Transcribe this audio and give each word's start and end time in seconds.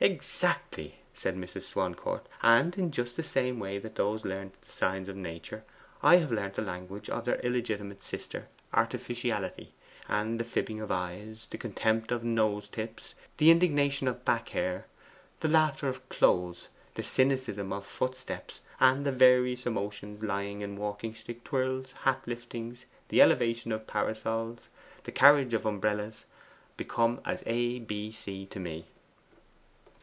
'Exactly,' 0.00 1.00
said 1.12 1.34
Mrs. 1.36 1.62
Swancourt. 1.62 2.24
'And 2.40 2.78
in 2.78 2.92
just 2.92 3.16
the 3.16 3.50
way 3.54 3.78
that 3.80 3.96
those 3.96 4.24
learnt 4.24 4.54
the 4.62 4.70
signs 4.70 5.08
of 5.08 5.16
nature, 5.16 5.64
I 6.04 6.18
have 6.18 6.30
learnt 6.30 6.54
the 6.54 6.62
language 6.62 7.10
of 7.10 7.26
her 7.26 7.40
illegitimate 7.40 8.04
sister 8.04 8.46
artificiality; 8.72 9.72
and 10.08 10.38
the 10.38 10.44
fibbing 10.44 10.80
of 10.80 10.92
eyes, 10.92 11.48
the 11.50 11.58
contempt 11.58 12.12
of 12.12 12.22
nose 12.22 12.68
tips, 12.68 13.16
the 13.38 13.50
indignation 13.50 14.06
of 14.06 14.24
back 14.24 14.50
hair, 14.50 14.86
the 15.40 15.48
laughter 15.48 15.88
of 15.88 16.08
clothes, 16.08 16.68
the 16.94 17.02
cynicism 17.02 17.72
of 17.72 17.84
footsteps, 17.84 18.60
and 18.78 19.04
the 19.04 19.10
various 19.10 19.66
emotions 19.66 20.22
lying 20.22 20.60
in 20.60 20.76
walking 20.76 21.12
stick 21.12 21.42
twirls, 21.42 21.90
hat 22.04 22.22
liftings, 22.24 22.84
the 23.08 23.20
elevation 23.20 23.72
of 23.72 23.88
parasols, 23.88 24.68
the 25.02 25.10
carriage 25.10 25.54
of 25.54 25.66
umbrellas, 25.66 26.24
become 26.76 27.20
as 27.24 27.42
A 27.46 27.80
B 27.80 28.12
C 28.12 28.46
to 28.46 28.60
me. 28.60 28.86